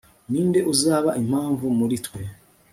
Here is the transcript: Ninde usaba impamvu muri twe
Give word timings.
Ninde 0.29 0.59
usaba 0.73 1.09
impamvu 1.21 1.65
muri 1.79 1.95
twe 2.05 2.21